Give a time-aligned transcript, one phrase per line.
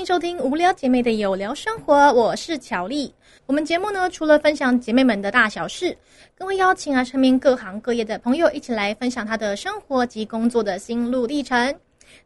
[0.00, 3.12] 迎收听无聊姐妹的有聊生活，我是巧丽。
[3.44, 5.94] 我们节目呢，除了分享姐妹们的大小事，
[6.34, 11.74] 更会邀请啊身边各行各业的朋友一起来分享他的生活及工作的心路历程。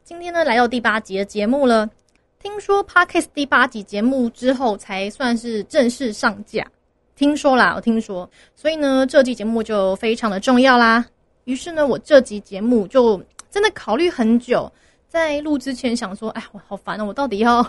[0.04, 1.90] 今天呢，来到第八集的节目了。
[2.40, 6.64] 听说 Podcast 第八集节目之后才算是正式上架，
[7.16, 11.04] 听说啦，我听说，所以呢，这集节目就非常的重要啦。
[11.42, 13.20] 于是呢，我这集节目就
[13.50, 14.70] 真的考虑很久。
[15.14, 17.64] 在录之前想说，哎，我好烦哦，我到底要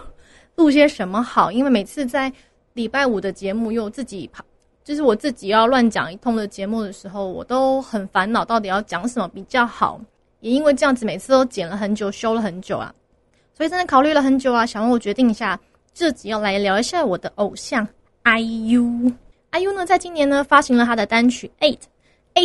[0.56, 1.52] 录些什么好？
[1.52, 2.34] 因为每次在
[2.74, 4.44] 礼拜五的节目又自己跑，
[4.84, 10.02] 就是我自己要乱讲一通的节目的时候，我都很烦恼，到底要讲什么比较好。
[10.40, 12.92] 也因为这样子，每次都剪了很久，修了很久啊，
[13.54, 15.60] 所以真的考虑了很久啊，想让我决定一下，
[15.94, 17.88] 这集要来聊一下我的偶像
[18.24, 19.14] IU。
[19.52, 21.78] IU 呢，在今年呢发行了他的单曲《Eight》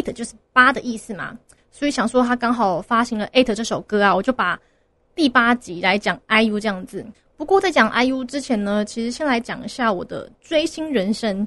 [0.03, 1.39] ，Eight 就是八的意思嘛，
[1.71, 4.61] 所以想说他刚好发行了《Eight》这首歌啊，我就把。
[5.21, 7.05] 第八集来讲 IU 这样子，
[7.37, 11.47] 不过在讲 IU 之前呢，其实先来讲一下我的追星人生。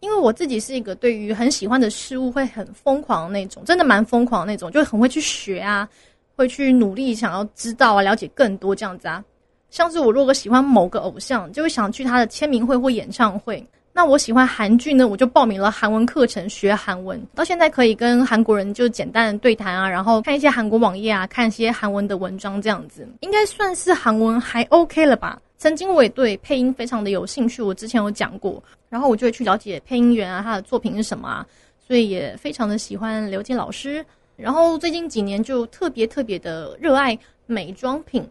[0.00, 5.88] 因为我自己是一个对于很喜欢的事物会很疯狂的那种，真的蛮疯狂的那种，就很会去学啊，
[6.36, 9.24] 会去努力想要知道啊，了解更多这样子啊。
[9.70, 13.66] 像是我如果喜欢某个偶像，就会想去他的签名会或演唱会。
[13.92, 25.40] 那我喜欢韩剧呢，我就报名了韩文课程学韩文，到现在可以跟韩国人就简单的对谈啊，然后看一些韩国网页啊，看一些韩文的文章这样子，应该算是韩文还 OK 了吧。
[25.58, 31.46] 曾经我也对配音非常的有兴趣，我之前有讲过，然后我就会去了解配音员啊，他的作品是什么啊，
[31.86, 34.02] 所以也非常的喜欢刘杰老师。
[34.36, 38.26] 然后最近几年就特别特别的热爱美妆品，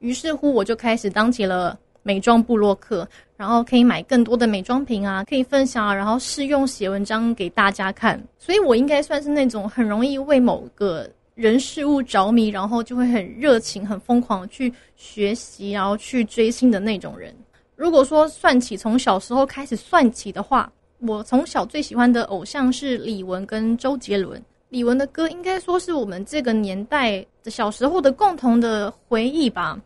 [0.00, 1.78] 于是乎我就开始当起了。
[2.06, 8.22] 美妆部落客，然后可以买更多的美妆品啊，可以分享啊，然后试用写文章给大家看。
[8.38, 17.34] 所以我应该算是那种很容易为某个人事物着迷，然后就会很热情、很疯狂去学习，然后去追星的那种人。
[17.74, 24.40] 如果说算起从小时候开始算起的话，我从小最喜欢的偶像是李玟跟周杰伦。
[24.68, 29.76] 李玟的歌应该说是我们这个年代的小时候的共同的回忆吧，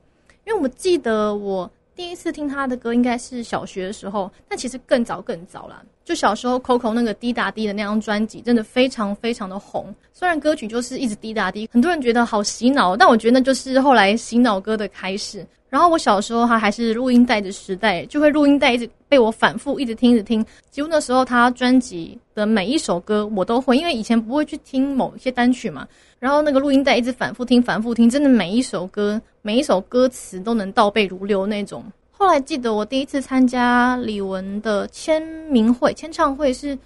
[0.47, 1.70] 因为我记得我。
[2.00, 5.82] 第一次听他的歌应该是小学的时候，但其实更早更早了。
[6.02, 9.94] 就小时候，Coco 那个滴答滴的那张专辑真的非常非常的红。
[10.10, 15.46] 虽然歌曲就是一直滴答滴，很多人觉得好洗脑，但我觉得那就是后来洗脑歌的开始。
[15.70, 25.86] 然后我小时候他还是录音带的时代，就会录音带一直被我反复一直听着听，几乎那时候他专辑的每一首歌我都会，因为以前不会去听某一些单曲嘛。
[26.19, 31.84] 然后那个录音带一直反复听，反复听，真的每一首歌每一首歌词都能倒背如流那种。
[32.10, 36.76] 后来记得我第一次参加李玟的签名会、签唱会是，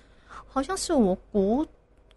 [0.47, 1.67] 好像是我国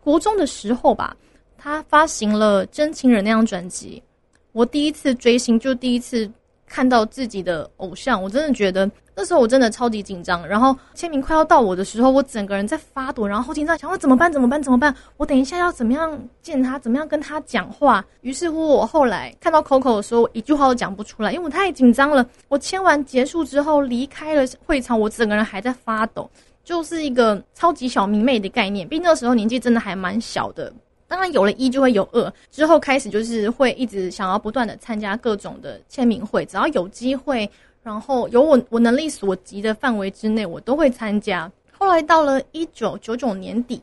[0.04, 1.16] 国中的时候吧，
[1.58, 4.04] 他发行了《真情人》那张专辑，
[4.52, 6.30] 我第一次追星就第一次。
[6.68, 10.46] 看到自己的偶像，我真的觉得那时候我真的超级紧张。
[10.48, 14.32] 然后签名快要到我的时候，我整个人在发抖，然后好紧张，想我怎么办？
[14.32, 14.62] 怎么办？
[14.62, 14.94] 怎么办？
[15.16, 16.78] 我等一下要怎么样见他？
[16.78, 18.06] 怎么样跟他讲话？
[18.22, 22.26] 于是乎，我后来看到 Coco 的时候，我一句话都讲不出来，因为我太紧张了。
[22.50, 26.30] 我签完结束之后离开了会场，我整个人还在发抖，
[26.66, 28.88] 就是一个超级小迷妹的概念。
[28.88, 30.72] 毕竟那时候年纪真的还蛮小的。
[31.08, 37.50] 当然有了一就会有二，之后开始就是会一直想要不断的参加各种的签名会，只要有机会，
[37.82, 41.50] 然后有我我能力所及的范围之内，我都会参加。
[41.72, 43.82] 后来到了一九九九年底，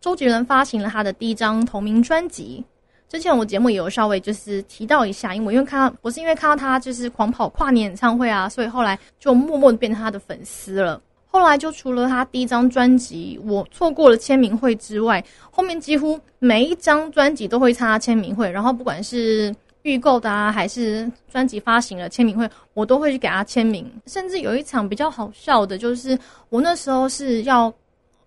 [0.00, 2.64] 周杰伦发行了他的第一张同名专辑。
[3.08, 10.98] 之前我节目也有稍微就是提到一下，因为因为看到我是因为看到他就是狂跑跨年演唱会啊，所以后来就默默的变成他的粉丝了。
[11.32, 18.50] 后来就除了他第一张专辑我错过了签名会之外，后面几乎每一张专辑都会参加签名会。
[18.50, 23.90] 然后不管是预购的啊，还是专辑发行了签名会，我都会去给他签名。
[24.06, 26.18] 甚至有一场比较好笑的，就是
[26.50, 27.72] 我那时候是要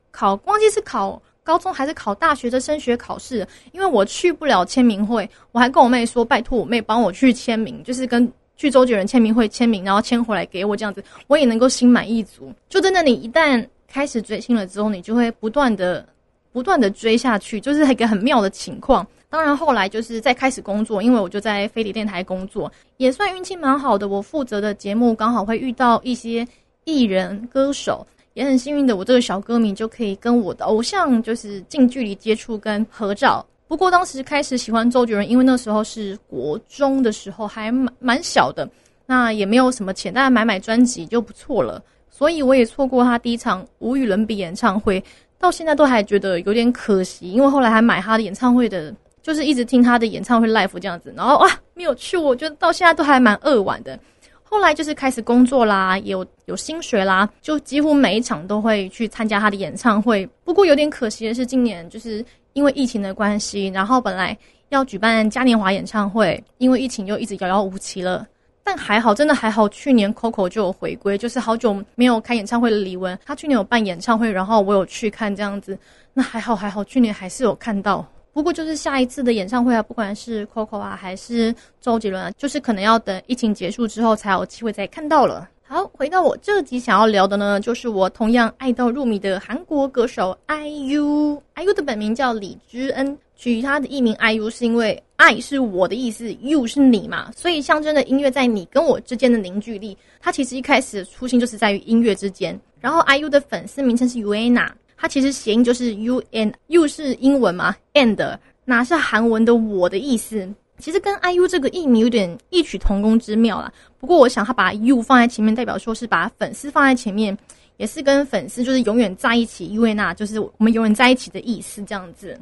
[0.10, 8.34] 考，忘记是考高中还是考大学的升学考试，因为我去不了签名会，我还跟我妹说，拜托我妹帮我去签名，就是跟。
[8.56, 12.54] 去周杰伦签名会签名，然后签回来给我这样子，我也能够心满意足。
[12.70, 16.08] 就真的，你一旦开始追星了之后，你就会不断的、
[16.52, 19.06] 不断的追下去，就是一个很妙的情况。
[19.30, 24.08] 当然，后来就是在开始工作，因为我就在飞碟电台工作，也算运气蛮好的。
[24.08, 26.48] 我负责的节目刚好会遇到一些
[26.86, 33.46] 艺人、歌手，也很幸运的，我这个小歌迷就可以跟我的偶像就是近距离接触跟合照。
[33.68, 38.70] 不过当时开始喜欢周杰伦，因为那时候是国中的时候，还蛮蛮小的，
[39.06, 41.82] 那也没有什么钱，大家买买专辑就不错了。
[42.10, 45.04] 所以我也错过他第一场无与伦比演唱会，
[45.38, 47.32] 到现在都还觉得有点可惜。
[47.32, 54.00] 因为后来还买他的演唱会的，就是一直听他的演唱会 live 这样子，然后啊没有去，我觉得到现在都还蛮扼腕的。
[54.48, 60.26] 后来就是开始工作啦，有有薪水啦，就几乎每一场都会去参加他的演唱会。
[60.44, 64.38] 不过有点可惜的是，今年就是因为疫情的关系，然后本来
[64.70, 68.26] 要举办嘉年华演唱会，因为疫情又一直遥遥无期了。
[68.64, 75.78] 但还好，真的还好，去年 Coco 就有回归，就是好久没有开演唱会的李玟，他去年有办演唱会，然后我有去看这样子，
[76.14, 78.04] 那还好还好，去年还是有看到。
[78.36, 85.50] 不过就是下一次的演唱会啊，不管是 Coco 啊，还是周杰伦啊，就是可能要等疫情结束之后才有机会再看到了。
[85.66, 91.40] 好，回到我这集想要聊的呢，就是我同样爱到入迷的韩国歌手 IU。
[91.56, 99.98] IU 的本名叫李知恩，取他的艺名 IU 是因为爱是我的意思，You 是你嘛，所以象征的音乐在你跟我之间的凝聚力。
[100.20, 102.60] 它其实一开始的初心就是在于音乐之间。
[102.82, 104.70] 然后 IU 的粉丝名称是 Uena。
[104.98, 110.48] 它其实谐音就是 U N，U 是英文嘛，and 哪是韩文的我的意思？
[110.78, 113.72] 其实跟 IU 这个艺名有点异曲同工之妙啦。
[113.98, 117.38] 不过我想他把 U 放在前面，代表说是把粉丝放在前面，
[117.78, 122.38] 也是跟粉丝就是永远在一起，因为那就是我们永远在一起的意思这样子。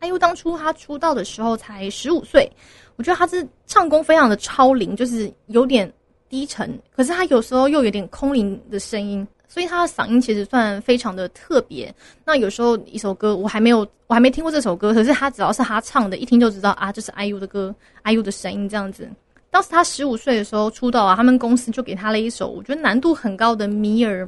[0.00, 2.50] IU 当初他出道的时候才十五岁，
[2.96, 5.90] 我觉得他是唱功非常的超龄，就是有点
[6.28, 9.26] 低沉，可是他有时候又有点空灵的声音。
[9.48, 11.92] 所以他的嗓音其实算非常的特别。
[12.24, 17.74] 那有时候一首歌我还没有，我还没听过这首歌，可是他只要是他唱的，一听就知道啊，这是 IU 的歌
[18.04, 19.08] ，IU 的声音这样子。
[19.50, 24.26] 当时他十五岁的时候出道啊，他们公司就给他了一首我觉得难度很高的《米尔》。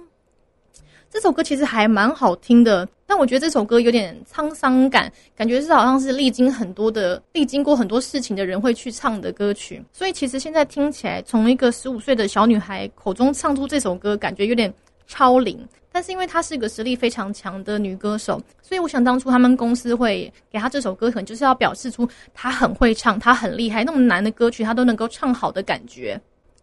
[1.09, 9.84] 这首歌其实还蛮好听的， 但我觉得这首歌有点沧桑感，感觉是好像是历经很多的、历经过很多事情的人会去唱的歌曲。
[9.92, 14.72] 所以其实现在听起来，从一个十五岁的小女孩口中唱出这首歌，感觉有点
[15.08, 15.58] 超龄。
[15.90, 26.20] 但是因为她是一个实力非常强的女歌手，所以我想当初他们公司会给她这首歌，可能就是要表示出她很会唱，她很厉害，那么难的歌曲她都能够唱好的感觉。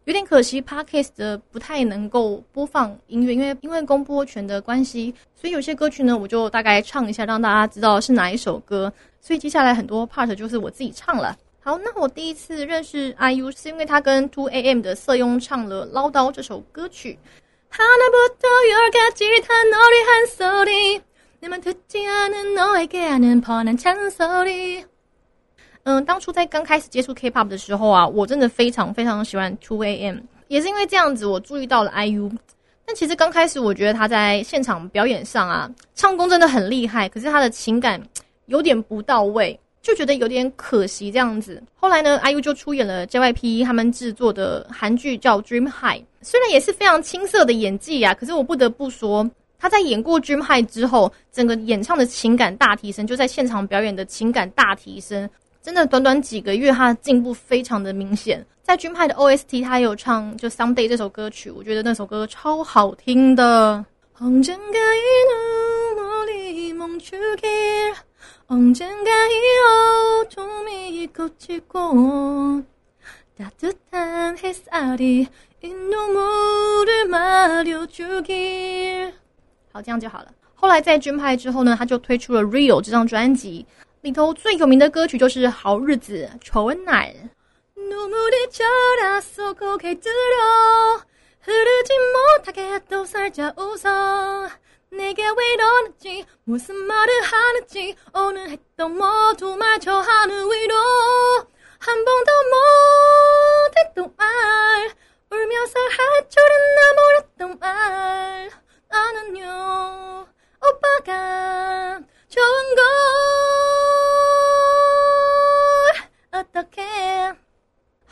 [0.07, 8.91] 有点可惜，Podcast 的不太能够播放音乐，因为因为公播权的关系，所以有些歌曲呢，我就大概唱一下，让大家知道是哪一首歌。
[9.19, 11.37] 所以接下来很多 part 就是我自己唱了。
[11.59, 17.19] 好，那我第一次认识 IU 是因为他跟 Two AM 的瑟雍唱了《唠叨》这首歌曲。
[25.87, 30.17] 嗯，当初在刚开始接触 K-pop 的时候啊，我真的非常非常喜欢 Two AM，
[30.49, 32.29] 也是因为这样子，我注意到了 IU。
[32.85, 38.01] 但其实刚开始，我觉得他在现场表演上啊，唱功真的很厉害，可是他的情感
[38.47, 41.63] 有点不到位，就觉得有点可惜这样子。
[41.73, 49.25] 后来呢，IU 就出演了 JYP 他们制作的韩剧叫《Dream High》，虽然也是非常青涩的演技啊，可是我不得不说，
[49.57, 55.29] 他在演过《Dream High》之后，整个演唱的情感大提升，就在现场表演的情感大提升。
[55.67, 58.41] 真的短短几个月，他的进步非常的明显。
[58.63, 63.85] 在军派的 OST，他有唱就《Someday》这首歌曲，我觉得那首歌超好听的。
[64.13, 64.25] 好，
[79.81, 80.31] 这样就好了。
[80.55, 83.65] 后来在军派之后呢，他就推出了《Real》这张专辑。
[84.01, 87.13] 里头最有名的歌曲就是《好日子》，丑恩奶。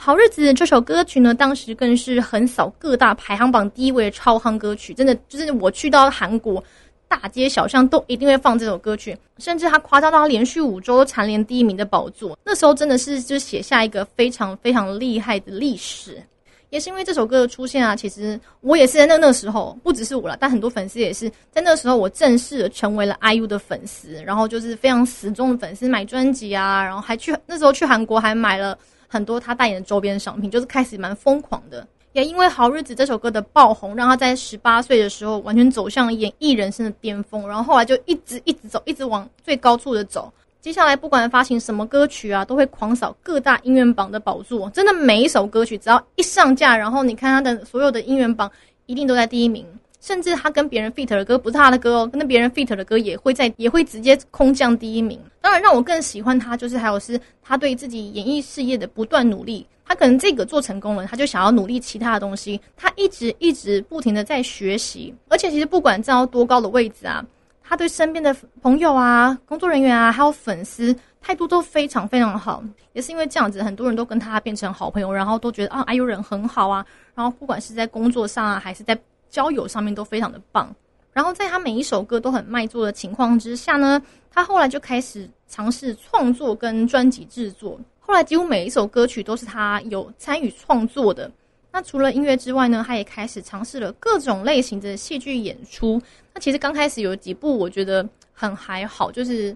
[0.06, 4.94] 好日子这首歌曲呢，当时更是横扫各大排行榜第一位的超夯歌曲。
[4.94, 6.64] 真的，就是我去到韩国
[7.08, 12.38] 大街小巷都一定会放这首歌曲，甚至他夸张到连续五周蝉联第一名的宝座。
[12.44, 16.22] 那时候真的是就写下一个非常非常厉害的历史。
[16.70, 28.78] 也是因为这首歌的出现啊，其实我也是在那那时候，不只是我了，但很多粉丝也是在那时候，我正式成为了 IU 的粉丝，然后就是非常死忠的粉丝，买专辑啊，然后还去那时候去韩国还买了。
[29.08, 31.88] 很多他代言的周边商品，就是开始蛮疯狂的。
[32.14, 40.32] 也因为《好日子》这首歌的爆红，让他在十八岁的时候完全走向演艺人生的巅峰，然后后来就一直一直走，一直往最高处的走。
[40.62, 44.70] 接下来不管发行什么歌曲啊，都会狂扫各大音乐榜的宝座。
[44.70, 48.50] 真的每一首歌曲只要一上架，然后你看他的所有的音乐榜，
[48.86, 49.66] 一定都在第一名。
[50.06, 55.20] 甚至他跟别人 feat 的歌不是他的歌哦，跟别人 feat 的歌也会在也会直接空降第一名。
[55.42, 59.66] 当然，让我更喜欢他，就是还有是他对自己演艺事业的不断努力。
[59.84, 62.62] 他可能这个做成功了，他就想要努力其他的东西。
[62.78, 67.26] 他一直一直不停的在学习，而且其实不管站到多高的位置啊，
[67.64, 72.64] 他对身边的朋友啊、工作人员啊，还有粉丝态度都非常非常好。
[72.94, 76.86] 也是因为这样子，很多人都跟他变成好朋友，然后都觉得啊，哎呦人很好啊。
[77.16, 78.96] 然后不管是在工作上啊，还是在
[79.30, 80.74] 交友上面，都非常的棒。
[81.14, 87.80] 然后在他每一首歌都很卖座的情况之下呢，他后来就开始尝试创作跟专辑制作。
[88.00, 91.32] 后来几乎每一首歌曲都是他有参与创作的。
[91.72, 96.02] 那除了音乐之外呢，他也开始尝试了各种类型的戏剧演出。
[96.34, 99.56] 那其实刚开始有几部我觉得很还好，就是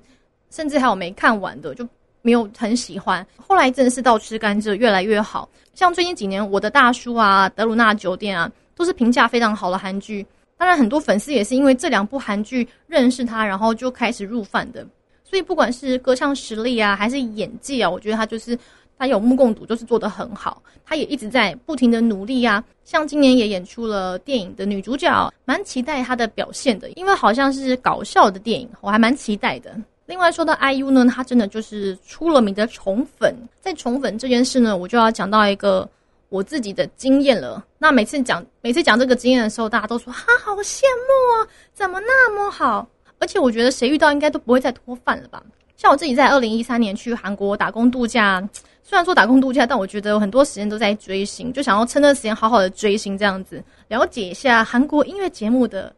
[0.50, 1.88] 甚至还有没看完的，就
[2.22, 3.26] 没有很喜欢。
[3.38, 10.26] 后来真的是到吃甘蔗越来越好，像最近几年我的大叔啊、德鲁纳酒店啊，都是评价非常好的韩剧。
[10.58, 14.88] 当然很多粉丝也是因为这两部韩剧认识他，然后就开始入饭的。
[15.26, 18.58] 所以不管是歌唱实力啊，还是演技啊，我觉得他就是
[18.98, 20.64] 他有目共睹，就是做得很好。
[20.86, 29.76] 他也一直在不停的努力啊，像今年也演出了电影的女主角，蛮期待她的表现的，因为好像是搞笑的电影，我还蛮期待的。
[30.08, 35.88] 另外说到 IU 呢，他真的就是出了名的宠粉，在宠粉这件事呢，我就要讲到一个
[36.30, 37.64] 我自己的经验了。
[37.78, 42.88] 那每次讲每次讲这个经验的时候，大家都说哈好羡慕啊，怎么那么好？
[43.20, 45.44] 而且我觉得谁遇到应该都不会再脱饭了吧？
[45.76, 48.42] 像我自己在二零一三年去韩国打工度假，
[48.84, 55.94] 虽然说打工度假，但我觉得有很多时间都在追星，就想要趁这时间好好的追星，这样子了解一下韩国音乐节目的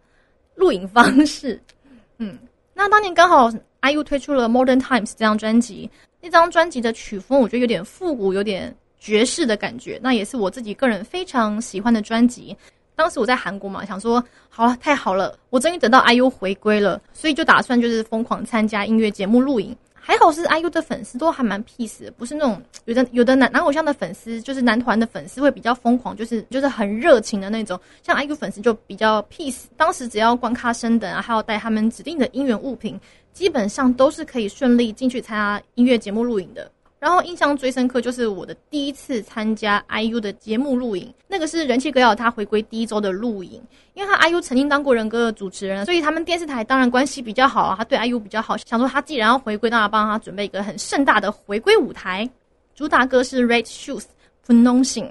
[0.56, 1.60] 录影方式。
[2.20, 2.38] 嗯，
[2.74, 3.50] 那当年刚好
[3.82, 5.90] IU 推出了《Modern Times》这张专辑，
[6.22, 12.56] 那张专辑的曲风我觉得有点复古，有点爵士的感觉，那也是我自己个人非常喜欢的专辑。
[12.96, 19.76] 当时我在韩国嘛，想说好了，太好了，我终于等到 IU 回归了，所以就打算就是疯狂参加音乐节目录影。
[20.04, 27.80] 还好是 IU 的粉丝都还蛮 peace，不是那种有的有的男男偶像的粉丝，就是男团的粉丝会比较疯狂，就是就是很热情的那种。
[28.04, 33.00] 像 IU 粉丝就比较 peace，当时只要关卡升等啊，还要带他们指定的音源物品，
[33.32, 36.70] 基本上都是可以顺利进去参加音乐节目录影的。
[37.02, 43.60] 然后印象最深刻就是我的第一次参加 IU 的节目录影，那个是人气歌谣他回归第一周的录影，
[43.96, 52.30] 因为他 IU 曾经当过人歌的主持人，所以他们电视台当然关系比较好啊，他对 IU 比较好，想说他既然要回归，当然帮他准备一个很盛大的回归舞台。
[52.76, 54.04] 主打歌是 Red Shoes，
[54.46, 55.10] 不弄醒。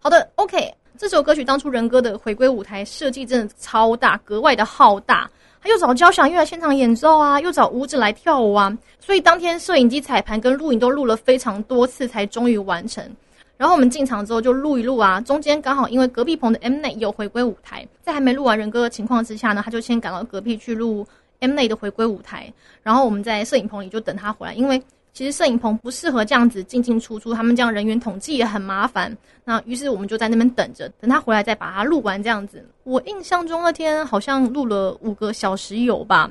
[0.00, 5.30] 好的，OK，这首歌曲当初仁哥的回归舞台设计真的超大，格外的浩大。
[5.62, 13.08] 他又找交响乐来现场演奏啊，又找舞者来跳舞啊，所以当天摄影机彩排跟录影都录了非常多次，才终于完成。
[13.56, 21.06] 然后我们进场之后就录一录啊，中间刚好因为隔壁棚的 M 内有回归舞台，在还没录完人哥的情况之下呢，他就先赶到隔壁去录
[21.38, 22.52] M 内的回归舞台，
[22.82, 24.82] 然后我们在摄影棚里就等他回来，因为。
[25.14, 29.16] 其实摄影棚不适合这样子进进出出，他们这样人员统计也很麻烦。
[29.44, 32.62] 那于是我们就在那边等着，等他回来再把它录完这样子。
[32.82, 36.28] 我印象中那天好像录了五个小时有吧，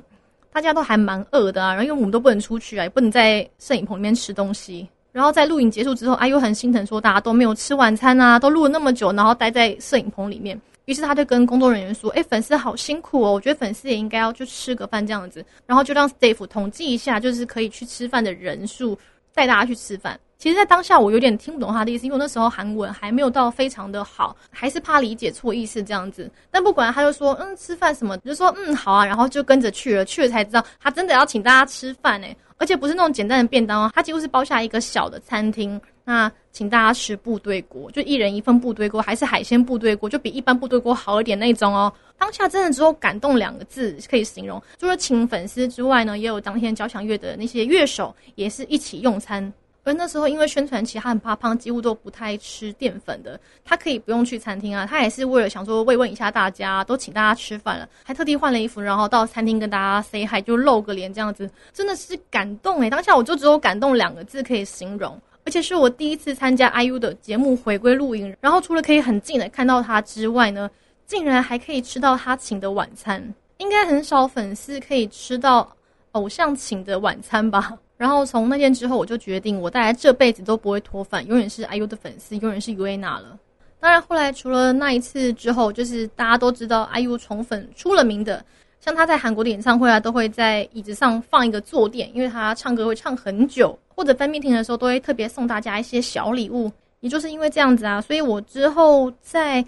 [0.52, 1.70] 大家都还蛮饿的啊。
[1.70, 4.86] 然后因为我们都不能出去啊，也不能在摄影棚里面吃东西。
[5.14, 10.60] 然后在录影结束之后，哎又很心疼，说大家都没有吃晚餐啊，都录了那么久，然后待在摄影棚里面。
[10.86, 18.98] 于是他就跟工作人员说：“哎，粉丝好辛苦哦，我觉得粉丝也应该要去吃个饭这样子。”然后就让 staff 统计一下，就是可以去吃饭的人数，
[19.34, 20.20] 带大家去吃饭。
[20.38, 26.30] 其实，在当下我有点听不懂他的意思，因为那时候韩文还没有到非常的好，还是怕理解错意思这样子。
[26.52, 32.28] 但不管他就说：“嗯，吃饭什么？”就说：“嗯，好啊。”然后就跟着去了，去了才知道他真的要请大家吃饭呢，
[32.64, 35.80] 而且不是那种简单的便当哦，它几乎是包下一个小的餐厅。
[36.06, 41.92] 那请大家吃部队锅，就一人一份部队锅，还是海鲜部队锅，就比一般部队锅好一点那种哦。
[42.18, 49.52] 当下真的只有感动两个字可以形容，除了请粉丝之外呢，也有当天交响乐的那些乐手也是一起用餐。
[49.84, 53.40] 而那时候因为宣传期，他很怕胖，几乎都不太吃淀粉的。
[53.66, 62.90] 他可以不用去餐厅啊，他也是为了想说慰问一下大家，都请大家吃饭了，还特地换了衣服，然后到餐厅跟大家 say hi，就露个脸这样子，真的是感动诶。
[62.90, 65.20] 当下我就只有感动两个字可以形容。
[65.46, 68.34] 而且是我第一次参加 IU 的节目回归录音。
[68.40, 70.72] 然后除了可以很近的看到他之外呢，
[71.06, 73.22] 竟然还可以吃到他请的晚餐。
[73.58, 75.70] 应该很少粉丝可以吃到
[76.14, 77.78] 偶像请的晚餐吧。
[78.04, 83.40] 然后从那天之后，我就决定我大概这辈子都不会脱粉，永远是 IU 的粉丝，永远是 UANA 了。
[83.80, 88.44] 当然后来除了那一次之后，就是大家都知道 IU 宠粉出了名的。
[88.82, 96.70] 像他在韩国的演唱会啊，都会在椅子上放一个坐垫，因为他唱歌会唱很久，或者分面听的时候都会特别送大家一些小礼物。
[97.00, 99.66] 也就是因为这样子啊，所以我之后在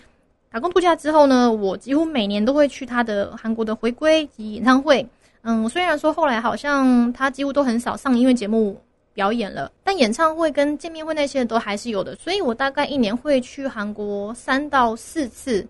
[0.51, 5.07] 打工度假之后呢，我几乎每年都会去他的韩国的回归及演唱会。
[5.47, 8.75] 嗯，虽然说后来好像他几乎都很少上音乐节目
[9.13, 12.15] 表演了，但演唱会跟见面会那些都还是有的。
[12.15, 15.65] 所以我大概一年会去韩国三到四次，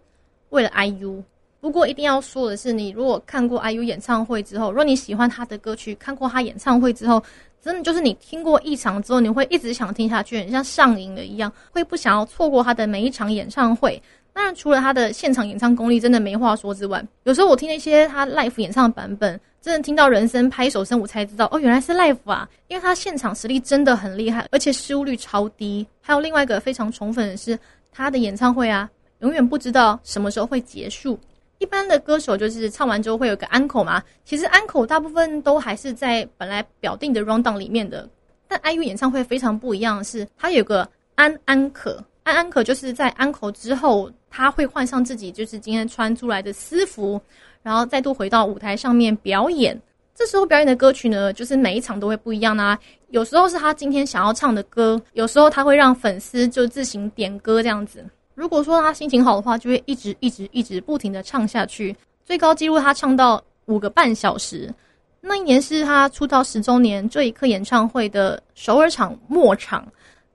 [0.50, 1.22] 为了 IU。
[1.60, 7.22] 不过一定要说的是，你如果看过 IU 演唱会之后，如果你喜欢他的歌曲，看过他演唱会之后，
[7.62, 14.02] 真的就是你听过一场之后，你会一直想听下去，很像上瘾了一样，会不想要错过他的每一场演唱会。
[14.32, 22.48] 当然，除了他的现场演唱功力真的没话说之外，有时候我听那些他 live 演唱版本，真的听到人声拍手声，我才知道哦，原来是 live 啊！
[22.68, 25.84] 因为他现场实力真的很厉害，而且失误率超低。
[26.02, 27.58] 还有另外一个非常宠粉的是，
[27.92, 28.88] 他的演唱会啊，
[29.22, 31.20] 永远不知道什么时候会结束。
[31.58, 38.08] 一般的歌手就是唱完之后会有个安口嘛，其实安口大部分都还是在本来表定的 rundown 里面的。
[38.48, 47.20] 但 IU 演唱会非常不一样，是它有个安安可，安安可就是在安口之后，他会换上自己就是今天穿出来的私服，
[47.66, 49.76] 然后再度回到舞台上面表演。
[50.14, 52.78] 这时候表演的歌曲呢，就是每一场都会不一样啊。
[53.10, 58.06] 有时候是他今天想要唱的歌，有时候他会让粉丝就自行点歌这样子。
[58.36, 64.72] 如果说他心情好的话，就会一直一直一直不停的唱下去，最高纪录他唱到五个半小时。
[65.22, 69.84] 那一年是他出道十周年这一刻演唱会的首尔场末场，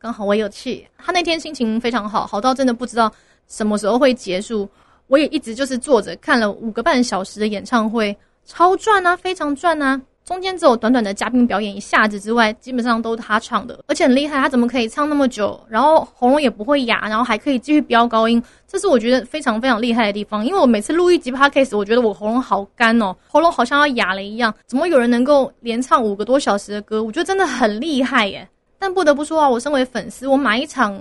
[0.00, 0.84] 刚好我有去。
[0.98, 3.10] 他那天心情非常好，好到真的不知道
[3.46, 4.68] 什么时候会结束。
[5.10, 10.00] 我也一直就是坐着看了五个半小时的演唱会，超赚啊，非常赚啊。
[10.24, 14.38] 中间只有短短的嘉宾表演一下子之外，基本上都是他唱的，而且很厉害。
[14.38, 18.40] 他怎么可以唱那么久，然后喉咙也不会哑，然后还可以继续飙高音？
[18.68, 20.46] 这是我觉得非常非常厉害的地方。
[20.46, 24.54] 因为我每次录一集 podcast，我觉得我喉咙好干哦，喉咙好像要哑了一样。
[24.66, 27.02] 怎么有人能够连唱五个多小时的歌？
[27.02, 28.48] 我觉得真的很厉害耶。
[28.78, 30.96] 但不得不说啊，我身为粉丝，我买一场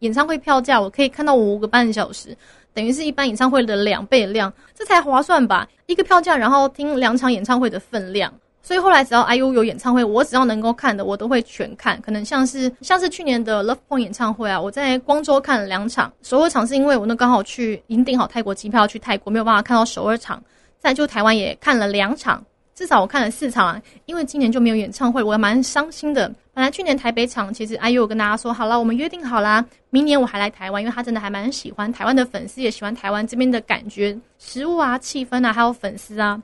[0.00, 2.36] 演唱会票价，我可以看到五个半小时。
[2.72, 5.66] 等于是一般演唱会的两倍量，这才划算吧？
[5.86, 8.32] 一个票价，然后听两场演唱会的分量。
[8.62, 12.00] 所以后来只要 IU 有演唱会，我只要能够看的，我都会全看。
[12.02, 20.42] 可能像是像是去年的 Love Point 演唱会啊，我在光州看了两场，首尔场是因为我那刚好去已经订好泰国机票去泰国，没有办法看到首尔场。
[20.78, 22.42] 再就台湾也看了两场，
[22.80, 23.78] 至少我看了四场。
[24.06, 26.26] 因为今年就没有演唱会，我蛮伤心的。
[26.54, 36.42] 本来去年台北场，其实阿 U 跟大家说好了，我们约定好啦，明年我还来台湾，因为他真的还蛮喜欢台湾的粉丝，也喜欢台湾这边的感觉、食物啊、气氛啊，还有粉丝啊。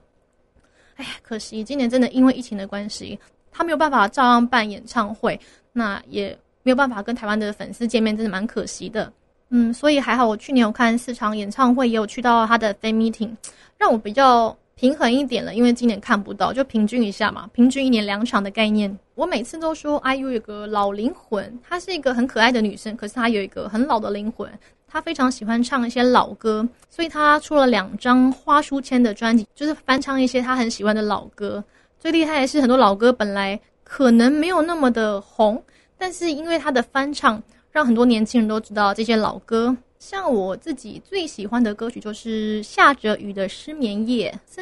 [0.96, 3.18] 哎呀，可惜今年真的因为疫情的关系，
[3.50, 5.40] 他没有办法照样办演唱会，
[5.72, 9.10] 那也没有办法跟台湾的粉丝见面，真的蛮可惜的。
[9.48, 13.30] 嗯，所以还好我去年有看四场演唱会，也有去到他的 fan meeting，
[13.78, 15.54] 让我比较平衡一点了。
[15.54, 18.96] 因为今年看不到，就平均一下嘛，平均一年两场的概念。
[19.14, 24.50] 我每次都说 IU 有个老灵魂，她是一个很可爱的女生，可是她有一个很老的灵魂。
[24.88, 31.62] 他非常喜欢唱一些老歌，所以他出了两张花书签的专辑，就是翻唱一些他很喜欢的老歌。
[31.98, 35.60] 最厉害的是，很多老歌本来可能没有那么的红，
[35.98, 39.76] 但是因为他的翻唱，让很多年轻人都知道这些老歌。
[40.08, 44.32] 像我自己最喜欢的歌曲就是下着雨的失眠夜。
[44.48, 44.60] 其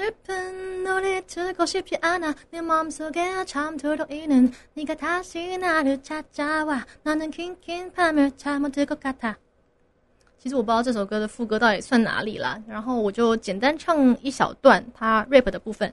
[10.49, 15.93] 实我不知道这首歌的副歌到底算哪里啦，然后我就简单唱一小段他 rap 的部分。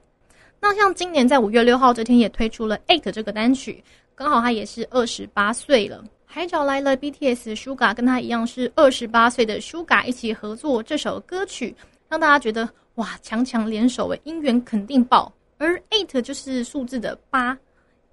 [0.62, 3.84] 那像今年在五月六号这天也推出了 Eight 这个单曲，
[4.16, 6.02] 刚好他也是二十八岁了，
[6.34, 11.76] 还找来了 BTS Suga 跟他一样是二十八岁的 Suga 一起合作这首歌曲，
[12.08, 15.30] 让大家觉得哇强强联手诶，音源肯定爆。
[15.58, 17.58] 而 Eight 就是数字的八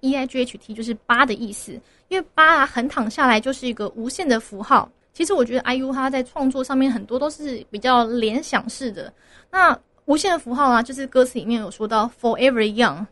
[0.01, 1.79] ，E I G H T 就是八的意思，
[2.09, 4.91] 因为八啊横躺下来就是一个无限的符号。
[5.13, 9.11] 其实我觉得 IU 他在创作上面很多都是比较联想式的。
[9.49, 13.05] 那无限的符号啊，就是歌词里面有说到 Forever Young。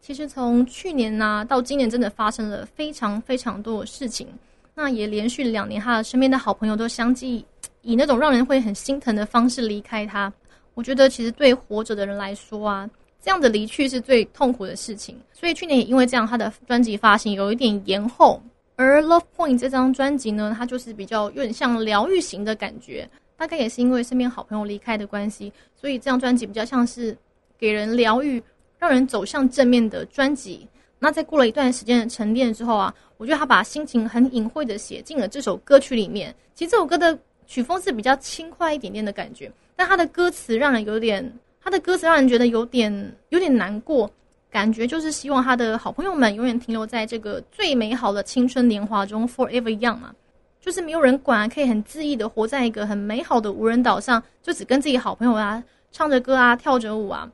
[0.00, 4.28] 其实从去年呐到今年，真的发生了非常非常多的事情。
[4.74, 7.44] 那也连续两年，他的身边的好朋友都相继
[7.82, 10.32] 以那种让人会很心疼的方式离开他。
[10.74, 12.88] 我觉得其实对活着的人来说啊，
[13.22, 15.16] 这样的离去是最痛苦的事情。
[15.32, 18.42] 所以去年也因为这样，他的专辑发行有一点延后。
[18.74, 23.08] 而《Love Point》这张专辑呢，它就是比较有点像疗愈型的感觉。
[23.36, 27.16] 大概也是因为身边好朋友离开的关系，所以这张专辑比较像是
[27.58, 28.42] 给人疗愈、
[28.78, 30.66] 让人走向正面的专辑。
[30.98, 36.34] 那在过了一段时间的沉淀之后啊，我觉得他把心情很隐晦的写进了这首歌曲里面。
[36.54, 44.10] 其实这首歌的曲风是比较轻快一点点的感觉，但他的歌词让人有点，他的歌词让人觉得有点有点难过，
[44.50, 50.14] 感觉就是希望他的好朋友们永远停留在这个最美好的青春年华中，forever young 嘛。
[50.60, 57.28] 就是没有人管，可以很恣意的活在一个很美好的无人岛上，就只跟自己好朋友啊唱着歌啊跳着舞啊，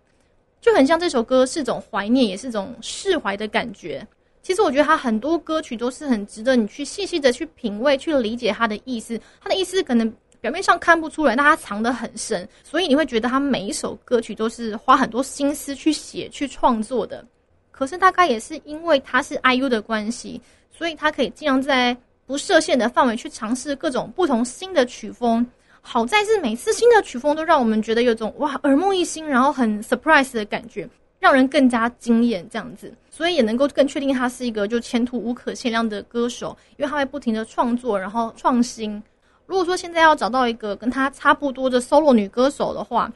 [0.62, 4.06] 就很像这首歌是种怀念，也是种释怀的感觉。
[4.40, 9.20] 其实我觉得他很多歌曲都是很值得你去细细的去品味、去理解他的意思。
[9.42, 10.10] 他的意思可能
[10.40, 17.24] 表面上看不出来，但他藏得很深，所以你会觉得他每一首歌曲都是花很多心思去写、去创作的。
[17.70, 21.96] 可是大概也是因为他是 IU 的关系，所以他可以尽量在。
[22.28, 25.46] 不设限的范围去尝试各种不同新的曲风，
[25.80, 30.86] 好在是每次新的曲风都让我们觉得有种哇耳目一新，然后很 surprise 的感觉，
[31.18, 39.02] 让人更加惊艳这样子，所以也能够更确定他是一个就前途无可限量的歌手，因为他会不停的创作，然后创新。
[39.48, 43.10] 如果说现在要找到一个跟他差不多的 solo 女歌手的话，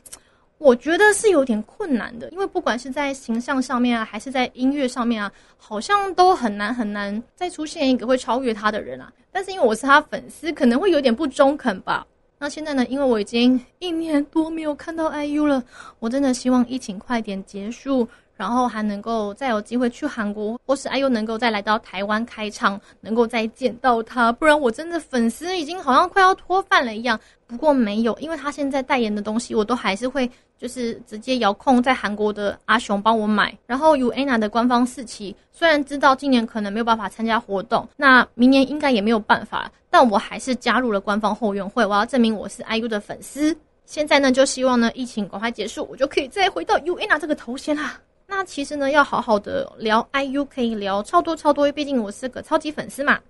[0.57, 9.12] 我觉得是有点困难的，因为不管是在形象上面啊，还是在音乐上面啊，好像都很难很难再出现一个会超越他的人啊。
[9.31, 12.07] 但是因为我是他粉丝，可能会有点不中肯吧。
[12.38, 15.62] 那现在呢，因为我已经一年多没有看到 IU 了，
[15.99, 18.09] 我真的希望疫情快点结束。
[18.37, 27.18] 然后还能够再有机会去韩国，或是哎呦能够再来到台湾开唱，能够再见到他，不然我真的粉丝已经好像快要脱饭了一样。
[27.47, 33.57] 不过没有，因为他现在代言的东西，我都还是会就是直接遥控在韩国的阿雄帮我买。
[33.66, 43.55] 然后 UANA 的官方四期，虽然知道今年可能没有办法参加活动，那明年应该也没有办法，但我还是加入了官方后援会，我要证明我是 IU 的粉丝。
[43.85, 48.01] 现在呢，就希望呢疫情赶快结束，我就可以再回到 UANA 这个头衔啦。
[48.35, 53.21] 那其实呢，要好好的聊 IU，可以聊超多超多，毕竟我是个超级粉丝嘛。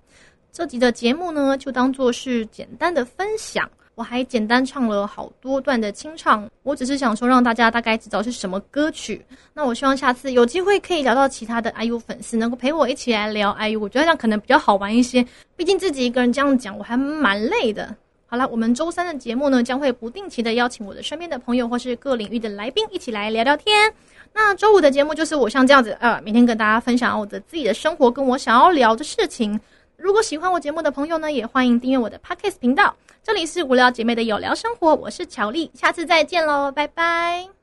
[0.52, 3.68] 这集的节目呢，就当做是简单的分享。
[3.96, 9.20] 我还简单唱了好多段的清唱，我只是想说让大家大概知道是什么歌曲。
[9.52, 15.26] 那我希望下次有机会可以聊到其他的 IU 粉丝，能够陪我一起来聊 IU，我觉得这样可能比较好玩一些。
[15.56, 17.94] 毕竟自己一个人这样讲，我还蛮累的。
[18.32, 23.92] 好了，我们周三的节目呢，将会不定期的邀请我的身边的朋友或是各领域的来宾一起来聊聊天。
[24.32, 29.60] 那周五的节目就是我像这样子，呃，每天跟大家分享我的自己的生活，跟我想要聊的事情。
[29.98, 32.96] 如果喜欢我节目的朋友呢，也欢迎订阅我的 Podcast 频道。
[33.22, 37.61] 这里是无聊姐妹的有聊生活，我是乔丽，下次再见喽，拜拜。